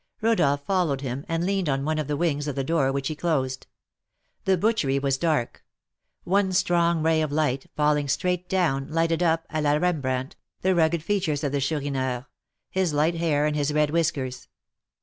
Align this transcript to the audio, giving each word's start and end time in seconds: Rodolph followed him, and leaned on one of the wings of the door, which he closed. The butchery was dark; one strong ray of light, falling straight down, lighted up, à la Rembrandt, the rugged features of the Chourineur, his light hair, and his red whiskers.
Rodolph 0.19 0.63
followed 0.65 1.01
him, 1.01 1.23
and 1.29 1.45
leaned 1.45 1.69
on 1.69 1.85
one 1.85 1.99
of 1.99 2.07
the 2.07 2.17
wings 2.17 2.47
of 2.47 2.55
the 2.55 2.63
door, 2.63 2.91
which 2.91 3.07
he 3.07 3.15
closed. 3.15 3.67
The 4.45 4.57
butchery 4.57 4.97
was 4.97 5.19
dark; 5.19 5.63
one 6.23 6.53
strong 6.53 7.03
ray 7.03 7.21
of 7.21 7.31
light, 7.31 7.67
falling 7.75 8.07
straight 8.07 8.49
down, 8.49 8.87
lighted 8.89 9.21
up, 9.21 9.47
à 9.49 9.61
la 9.61 9.73
Rembrandt, 9.75 10.35
the 10.61 10.73
rugged 10.73 11.03
features 11.03 11.43
of 11.43 11.51
the 11.51 11.61
Chourineur, 11.61 12.25
his 12.71 12.93
light 12.95 13.13
hair, 13.17 13.45
and 13.45 13.55
his 13.55 13.71
red 13.71 13.91
whiskers. 13.91 14.47